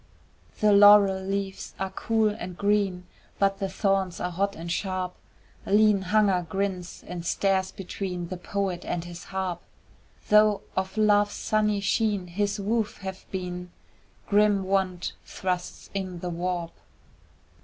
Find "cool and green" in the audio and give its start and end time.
1.91-3.05